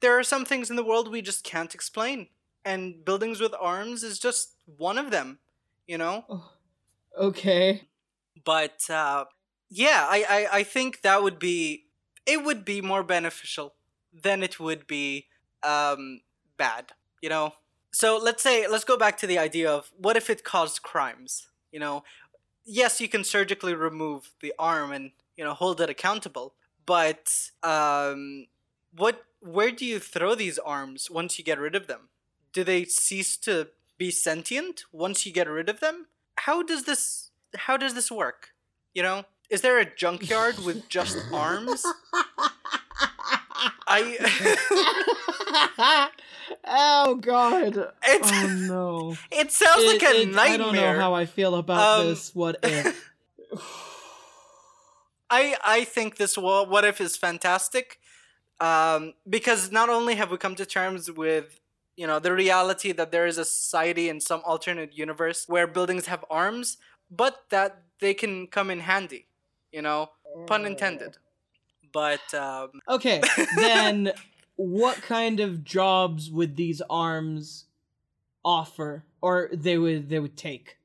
there 0.00 0.18
are 0.18 0.24
some 0.24 0.44
things 0.44 0.70
in 0.70 0.74
the 0.74 0.84
world 0.84 1.08
we 1.08 1.22
just 1.22 1.44
can't 1.44 1.72
explain. 1.72 2.30
And 2.64 3.04
buildings 3.04 3.38
with 3.38 3.54
arms 3.60 4.02
is 4.02 4.18
just 4.18 4.56
one 4.64 4.98
of 4.98 5.12
them, 5.12 5.38
you 5.86 5.98
know? 5.98 6.24
Okay. 7.16 7.82
But 8.44 8.90
uh, 8.90 9.26
yeah, 9.70 10.04
I, 10.10 10.24
I, 10.28 10.58
I 10.58 10.62
think 10.64 11.02
that 11.02 11.22
would 11.22 11.38
be 11.38 11.84
it 12.26 12.44
would 12.44 12.64
be 12.64 12.80
more 12.80 13.04
beneficial 13.04 13.76
than 14.22 14.42
it 14.42 14.60
would 14.60 14.86
be 14.86 15.26
um, 15.62 16.20
bad, 16.56 16.92
you 17.20 17.28
know. 17.28 17.54
So 17.90 18.18
let's 18.18 18.42
say 18.42 18.66
let's 18.66 18.84
go 18.84 18.96
back 18.96 19.18
to 19.18 19.26
the 19.26 19.38
idea 19.38 19.70
of 19.70 19.90
what 19.96 20.16
if 20.16 20.30
it 20.30 20.44
caused 20.44 20.82
crimes, 20.82 21.48
you 21.72 21.80
know. 21.80 22.04
Yes, 22.64 23.00
you 23.00 23.08
can 23.08 23.24
surgically 23.24 23.74
remove 23.74 24.30
the 24.40 24.54
arm 24.58 24.92
and 24.92 25.12
you 25.36 25.44
know 25.44 25.54
hold 25.54 25.80
it 25.80 25.90
accountable, 25.90 26.54
but 26.86 27.32
um, 27.62 28.46
what 28.96 29.24
where 29.40 29.70
do 29.70 29.84
you 29.84 29.98
throw 29.98 30.34
these 30.34 30.58
arms 30.58 31.10
once 31.10 31.38
you 31.38 31.44
get 31.44 31.58
rid 31.58 31.74
of 31.74 31.86
them? 31.86 32.08
Do 32.52 32.64
they 32.64 32.84
cease 32.84 33.36
to 33.38 33.68
be 33.98 34.10
sentient 34.10 34.84
once 34.92 35.26
you 35.26 35.32
get 35.32 35.48
rid 35.48 35.68
of 35.68 35.80
them? 35.80 36.06
How 36.36 36.62
does 36.62 36.84
this 36.84 37.30
how 37.56 37.76
does 37.76 37.94
this 37.94 38.10
work? 38.10 38.50
You 38.94 39.02
know, 39.02 39.24
is 39.50 39.60
there 39.60 39.78
a 39.78 39.84
junkyard 39.96 40.58
with 40.58 40.88
just 40.88 41.18
arms? 41.32 41.84
I 43.96 44.00
oh 46.66 47.14
god. 47.16 47.76
It's- 48.14 48.30
oh 48.32 48.46
no. 48.74 49.16
it 49.40 49.52
sounds 49.52 49.84
like 49.86 50.02
a 50.02 50.22
it- 50.22 50.28
nightmare. 50.28 50.44
I 50.44 50.56
don't 50.56 50.74
know 50.74 51.00
how 51.00 51.14
I 51.14 51.26
feel 51.26 51.54
about 51.54 52.00
Um, 52.00 52.06
this. 52.08 52.34
What 52.34 52.56
if? 52.62 53.12
I 55.30 55.56
I 55.64 55.84
think 55.84 56.16
this 56.16 56.36
what 56.36 56.84
if 56.84 57.00
is 57.00 57.16
fantastic, 57.16 57.98
um, 58.60 59.14
because 59.28 59.70
not 59.72 59.88
only 59.88 60.14
have 60.16 60.30
we 60.30 60.36
come 60.36 60.54
to 60.56 60.66
terms 60.66 61.10
with 61.10 61.60
you 61.96 62.06
know 62.06 62.18
the 62.18 62.32
reality 62.32 62.92
that 62.92 63.10
there 63.10 63.26
is 63.26 63.38
a 63.38 63.44
society 63.44 64.08
in 64.08 64.20
some 64.20 64.42
alternate 64.44 64.92
universe 64.96 65.48
where 65.48 65.66
buildings 65.66 66.06
have 66.06 66.24
arms, 66.30 66.76
but 67.10 67.44
that 67.50 67.82
they 68.00 68.14
can 68.14 68.46
come 68.46 68.70
in 68.70 68.80
handy. 68.80 69.26
You 69.72 69.82
know, 69.82 70.10
pun 70.46 70.66
intended. 70.66 71.16
But 71.94 72.34
um, 72.34 72.72
Okay, 72.88 73.22
then 73.56 74.12
what 74.56 74.96
kind 75.00 75.40
of 75.40 75.64
jobs 75.64 76.30
would 76.30 76.56
these 76.56 76.82
arms 76.90 77.64
offer 78.44 79.04
or 79.22 79.48
they 79.52 79.78
would 79.78 80.10
they 80.10 80.18
would 80.18 80.36
take 80.36 80.76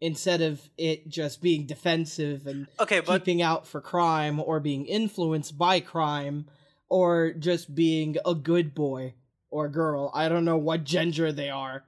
instead 0.00 0.40
of 0.40 0.60
it 0.78 1.08
just 1.08 1.42
being 1.42 1.66
defensive 1.66 2.46
and 2.46 2.68
okay, 2.78 3.00
but 3.00 3.18
keeping 3.18 3.42
out 3.42 3.66
for 3.66 3.80
crime 3.80 4.38
or 4.38 4.60
being 4.60 4.86
influenced 4.86 5.58
by 5.58 5.80
crime 5.80 6.46
or 6.88 7.32
just 7.32 7.74
being 7.74 8.16
a 8.24 8.34
good 8.34 8.74
boy 8.74 9.14
or 9.50 9.68
girl. 9.68 10.10
I 10.14 10.28
don't 10.28 10.44
know 10.44 10.58
what 10.58 10.84
gender 10.84 11.32
they 11.32 11.50
are. 11.50 11.84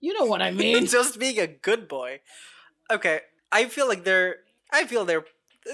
You 0.00 0.14
know 0.18 0.24
what 0.24 0.40
I 0.40 0.50
mean? 0.52 0.86
just 0.86 1.18
being 1.18 1.38
a 1.38 1.46
good 1.46 1.88
boy. 1.88 2.20
Okay, 2.90 3.20
I 3.52 3.66
feel 3.66 3.88
like 3.88 4.04
they're. 4.04 4.36
I 4.72 4.86
feel 4.86 5.04
they're. 5.04 5.24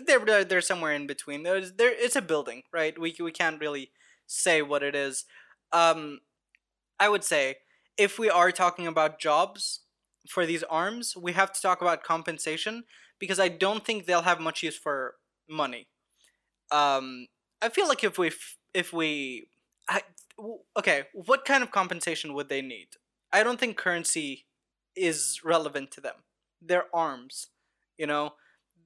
They're 0.06 0.24
they're, 0.24 0.44
they're 0.44 0.60
somewhere 0.60 0.92
in 0.92 1.06
between. 1.06 1.42
There's 1.42 1.72
there. 1.74 1.92
It's 1.92 2.16
a 2.16 2.22
building, 2.22 2.62
right? 2.72 2.98
We 2.98 3.14
we 3.20 3.32
can't 3.32 3.60
really 3.60 3.90
say 4.26 4.62
what 4.62 4.82
it 4.82 4.94
is. 4.94 5.24
Um, 5.72 6.20
I 6.98 7.08
would 7.08 7.24
say 7.24 7.56
if 7.96 8.18
we 8.18 8.28
are 8.28 8.52
talking 8.52 8.86
about 8.86 9.18
jobs 9.18 9.80
for 10.28 10.46
these 10.46 10.62
arms, 10.64 11.14
we 11.16 11.32
have 11.32 11.52
to 11.52 11.62
talk 11.62 11.80
about 11.80 12.02
compensation 12.02 12.84
because 13.18 13.40
I 13.40 13.48
don't 13.48 13.84
think 13.84 14.06
they'll 14.06 14.22
have 14.22 14.40
much 14.40 14.62
use 14.62 14.76
for 14.76 15.14
money. 15.48 15.88
Um, 16.70 17.28
I 17.62 17.68
feel 17.68 17.88
like 17.88 18.04
if 18.04 18.18
we 18.18 18.32
if 18.74 18.92
we, 18.92 19.48
I, 19.88 20.02
okay, 20.76 21.04
what 21.14 21.44
kind 21.44 21.62
of 21.62 21.70
compensation 21.70 22.34
would 22.34 22.48
they 22.48 22.60
need? 22.60 22.88
I 23.32 23.42
don't 23.42 23.58
think 23.58 23.76
currency 23.76 24.46
is 24.94 25.40
relevant 25.44 25.90
to 25.92 26.00
them. 26.00 26.16
Their 26.60 26.84
arms, 26.92 27.48
you 27.96 28.06
know, 28.06 28.34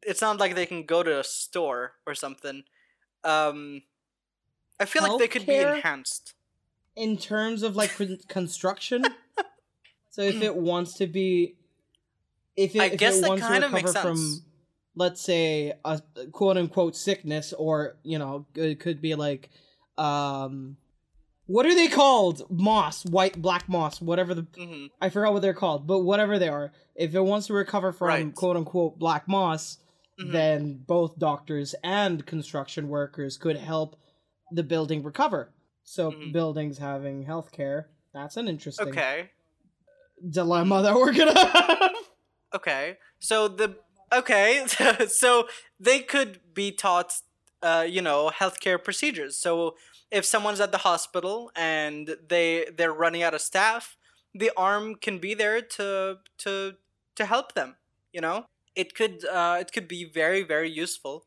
it's 0.03 0.21
not 0.21 0.39
like 0.39 0.55
they 0.55 0.67
can 0.67 0.85
go 0.85 1.03
to 1.03 1.21
a 1.21 1.25
store 1.25 1.93
or 2.07 2.15
something. 2.15 2.63
Um, 3.25 3.83
I 4.79 4.85
feel 4.87 5.03
like 5.03 5.19
they 5.19 5.29
could 5.29 5.47
be 5.47 5.57
enhanced. 5.57 6.35
in 6.97 7.17
terms 7.17 7.63
of 7.63 7.77
like 7.77 7.93
construction. 8.29 9.05
so 10.11 10.23
if 10.23 10.41
it 10.43 10.57
wants 10.57 10.95
to 10.95 11.07
be, 11.07 11.57
if 12.57 12.75
it, 12.75 12.81
I 12.81 12.87
if 12.87 12.99
guess 12.99 13.19
it 13.19 13.23
that 13.23 13.29
wants 13.29 13.47
to 13.47 13.53
kinda 13.53 13.67
recover 13.69 13.87
makes 13.89 14.01
from 14.01 14.17
sense. 14.17 14.43
let's 14.97 15.21
say 15.21 15.73
a 15.85 16.01
quote 16.33 16.57
unquote 16.57 16.97
sickness 16.97 17.53
or 17.53 17.97
you 18.03 18.19
know 18.19 18.47
it 18.55 18.81
could 18.81 19.01
be 19.01 19.15
like 19.15 19.51
um 19.99 20.77
what 21.47 21.67
are 21.67 21.75
they 21.75 21.89
called 21.89 22.43
moss 22.51 23.05
white 23.05 23.41
black 23.41 23.69
moss 23.69 24.01
whatever 24.01 24.35
the 24.35 24.47
hmm 24.57 24.87
i 25.01 25.09
forgot 25.09 25.33
what 25.33 25.43
they're 25.43 25.55
called 25.55 25.87
but 25.87 26.01
whatever 26.01 26.39
they 26.39 26.49
are 26.49 26.73
if 26.97 27.15
it 27.15 27.21
wants 27.21 27.47
to 27.47 27.53
recover 27.55 27.93
from 27.93 28.09
Right. 28.09 28.35
quote 28.35 28.57
unquote 28.57 28.99
black 28.99 29.29
moss 29.29 29.79
Mhm. 30.21 30.51
then 30.51 30.75
both 30.87 31.19
doctors 31.19 31.75
and 31.85 32.27
construction 32.27 32.89
workers 32.89 33.37
could 33.39 33.57
help 33.57 33.97
the 34.51 34.63
building 34.65 35.03
recover 35.03 35.53
so 35.85 36.11
Mhm. 36.11 36.33
buildings 36.33 36.79
having 36.79 37.25
healthcare 37.27 37.87
that's 38.13 38.37
an 38.37 38.49
interesting 38.49 39.03
Okay. 39.03 39.31
dilemma 40.31 40.83
that 40.83 40.95
we're 40.95 41.13
gonna 41.13 41.39
have 41.49 41.95
Okay. 42.55 42.99
So 43.21 43.49
the 43.49 43.77
okay, 44.13 44.67
so 45.09 45.49
they 45.79 46.01
could 46.01 46.41
be 46.55 46.73
taught 46.73 47.13
uh, 47.63 47.87
you 47.89 48.01
know, 48.01 48.31
healthcare 48.35 48.83
procedures. 48.83 49.37
So 49.37 49.77
if 50.11 50.25
someone's 50.25 50.61
at 50.61 50.73
the 50.73 50.79
hospital 50.79 51.51
and 51.55 52.17
they 52.29 52.67
they're 52.77 52.93
running 52.93 53.23
out 53.23 53.35
of 53.35 53.41
staff, 53.43 53.97
the 54.35 54.51
arm 54.57 54.95
can 54.97 55.19
be 55.19 55.35
there 55.35 55.61
to 55.61 56.19
to 56.39 56.75
to 57.17 57.27
help 57.27 57.55
them, 57.55 57.77
you 58.13 58.21
know? 58.21 58.47
It 58.75 58.95
could 58.95 59.25
uh 59.25 59.59
it 59.61 59.73
could 59.73 59.89
be 59.89 60.05
very 60.05 60.43
very 60.43 60.71
useful. 60.71 61.27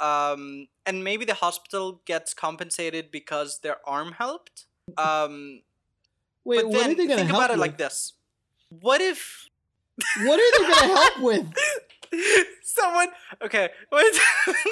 Um 0.00 0.68
and 0.84 1.02
maybe 1.02 1.24
the 1.24 1.34
hospital 1.34 2.02
gets 2.04 2.34
compensated 2.34 3.10
because 3.10 3.60
their 3.60 3.76
arm 3.86 4.12
helped. 4.12 4.66
Um 4.96 5.62
wait 6.44 6.62
but 6.62 6.68
what 6.68 6.78
then 6.80 6.90
are 6.90 6.94
they 6.94 7.06
gonna 7.06 7.16
think 7.16 7.30
help 7.30 7.44
about 7.44 7.54
it 7.54 7.58
like 7.58 7.78
this. 7.78 8.14
What 8.68 9.00
if 9.00 9.48
what 10.24 10.38
are 10.38 10.58
they 10.58 10.68
gonna 10.68 10.94
help 10.94 11.20
with 11.22 11.52
Someone 12.62 13.08
okay, 13.42 13.70
wait. 13.90 14.20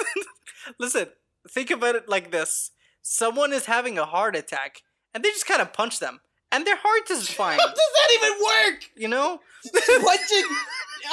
Listen, 0.79 1.07
think 1.49 1.69
about 1.71 1.95
it 1.95 2.07
like 2.07 2.31
this. 2.31 2.71
Someone 3.01 3.53
is 3.53 3.65
having 3.65 3.97
a 3.97 4.05
heart 4.05 4.35
attack 4.35 4.81
and 5.13 5.23
they 5.23 5.29
just 5.29 5.47
kind 5.47 5.61
of 5.61 5.73
punch 5.73 5.99
them 5.99 6.21
and 6.55 6.65
their 6.65 6.77
heart 6.77 7.09
is 7.11 7.29
fine, 7.29 7.59
How 7.59 7.67
does 7.67 7.75
that 7.75 8.09
even 8.13 8.43
work? 8.43 8.89
you 8.95 9.07
know? 9.09 9.41
Punching 9.73 10.45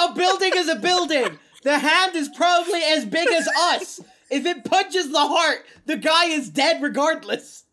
a 0.00 0.14
building 0.14 0.52
is 0.54 0.68
a 0.68 0.76
building. 0.76 1.38
The 1.64 1.78
hand 1.78 2.14
is 2.14 2.28
probably 2.28 2.82
as 2.82 3.04
big 3.04 3.28
as 3.28 3.48
us. 3.72 4.00
If 4.30 4.46
it 4.46 4.64
punches 4.64 5.10
the 5.10 5.20
heart, 5.20 5.58
the 5.86 5.96
guy 5.96 6.26
is 6.26 6.48
dead 6.48 6.82
regardless. 6.82 7.64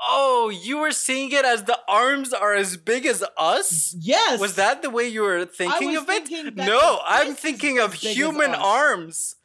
Oh, 0.00 0.50
you 0.50 0.78
were 0.78 0.92
seeing 0.92 1.32
it 1.32 1.44
as 1.44 1.64
the 1.64 1.78
arms 1.88 2.32
are 2.32 2.54
as 2.54 2.76
big 2.76 3.06
as 3.06 3.24
us? 3.38 3.96
Yes. 3.98 4.38
Was 4.38 4.56
that 4.56 4.82
the 4.82 4.90
way 4.90 5.08
you 5.08 5.22
were 5.22 5.46
thinking 5.46 5.96
of 5.96 6.08
it? 6.08 6.28
thinking 6.28 6.54
No, 6.54 7.00
I'm 7.04 7.34
thinking 7.34 7.78
of 7.78 7.94
as 7.94 8.00
big 8.02 8.10
as 8.10 8.16
human 8.16 8.54
arms. 8.54 9.35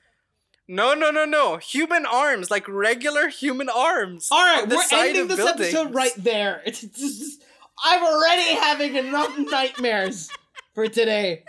No, 0.72 0.94
no, 0.94 1.12
no, 1.12 1.26
no. 1.26 1.58
Human 1.58 2.06
arms, 2.06 2.50
like 2.50 2.66
regular 2.66 3.28
human 3.28 3.68
arms. 3.68 4.30
All 4.32 4.42
right, 4.42 4.66
we're 4.66 4.82
ending 4.94 5.28
this 5.28 5.36
buildings. 5.36 5.74
episode 5.74 5.94
right 5.94 6.14
there. 6.16 6.62
It's 6.66 6.80
just, 6.80 7.44
I'm 7.84 8.02
already 8.02 8.56
having 8.56 8.96
enough 8.96 9.38
nightmares 9.38 10.30
for 10.74 10.88
today. 10.88 11.44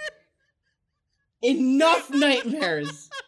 Enough 1.41 2.11
nightmares. 2.11 3.09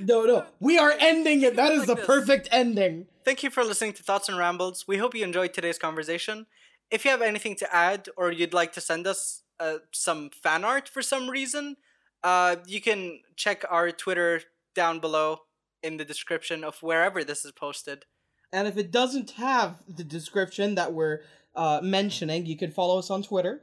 No, 0.00 0.24
no, 0.24 0.46
we 0.58 0.78
are 0.78 0.92
ending 0.98 1.42
it. 1.42 1.54
That 1.54 1.70
is 1.70 1.86
the 1.86 1.94
perfect 1.94 2.48
ending. 2.50 3.06
Thank 3.24 3.42
you 3.44 3.50
for 3.50 3.62
listening 3.62 3.92
to 3.94 4.02
Thoughts 4.02 4.28
and 4.28 4.36
Rambles. 4.36 4.88
We 4.88 4.96
hope 4.98 5.14
you 5.14 5.22
enjoyed 5.22 5.54
today's 5.54 5.78
conversation. 5.78 6.46
If 6.92 7.06
you 7.06 7.10
have 7.10 7.22
anything 7.22 7.56
to 7.56 7.74
add 7.74 8.10
or 8.18 8.30
you'd 8.30 8.52
like 8.52 8.72
to 8.74 8.80
send 8.82 9.06
us 9.06 9.44
uh, 9.58 9.78
some 9.92 10.28
fan 10.28 10.62
art 10.62 10.90
for 10.90 11.00
some 11.00 11.30
reason, 11.30 11.76
uh, 12.22 12.56
you 12.66 12.82
can 12.82 13.20
check 13.34 13.64
our 13.70 13.90
Twitter 13.90 14.42
down 14.74 15.00
below 15.00 15.38
in 15.82 15.96
the 15.96 16.04
description 16.04 16.62
of 16.62 16.82
wherever 16.82 17.24
this 17.24 17.46
is 17.46 17.52
posted. 17.52 18.04
And 18.52 18.68
if 18.68 18.76
it 18.76 18.90
doesn't 18.90 19.30
have 19.32 19.76
the 19.88 20.04
description 20.04 20.74
that 20.74 20.92
we're 20.92 21.20
uh, 21.56 21.80
mentioning, 21.82 22.44
you 22.44 22.58
can 22.58 22.70
follow 22.70 22.98
us 22.98 23.08
on 23.10 23.22
Twitter. 23.22 23.62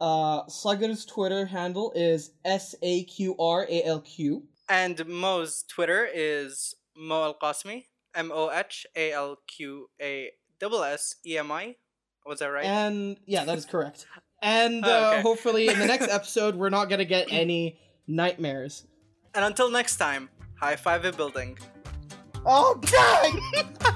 Uh, 0.00 0.44
Saqr's 0.46 1.04
Twitter 1.04 1.44
handle 1.44 1.92
is 1.94 2.30
S 2.42 2.74
A 2.80 3.04
Q 3.04 3.36
R 3.38 3.66
A 3.68 3.84
L 3.84 4.00
Q. 4.00 4.44
And 4.70 5.06
Mo's 5.06 5.62
Twitter 5.68 6.08
is 6.12 6.74
Mo 6.96 7.22
Al 7.24 7.34
Qasmi, 7.34 7.84
M 8.14 8.32
O 8.32 8.50
H 8.50 8.86
A 8.96 9.12
L 9.12 9.36
Q 9.46 9.90
A 10.00 10.30
S 10.62 10.72
S 10.72 11.16
E 11.26 11.36
M 11.36 11.52
I. 11.52 11.76
Was 12.26 12.38
that 12.40 12.46
right? 12.46 12.64
And 12.64 13.16
yeah, 13.26 13.44
that 13.44 13.58
is 13.58 13.64
correct. 13.64 14.06
And 14.44 14.84
Oh, 14.84 14.90
uh, 14.90 15.08
okay. 15.12 15.22
hopefully, 15.22 15.68
in 15.68 15.78
the 15.78 15.86
next 15.86 16.08
episode, 16.10 16.56
we're 16.56 16.68
not 16.68 16.90
gonna 16.90 17.04
get 17.04 17.28
any 17.30 17.78
nightmares. 18.08 18.86
and 19.36 19.44
until 19.44 19.70
next 19.70 19.98
time, 19.98 20.28
high 20.58 20.74
five 20.74 21.04
a 21.04 21.12
building. 21.12 21.56
Oh 22.44 22.74
God! 22.90 23.78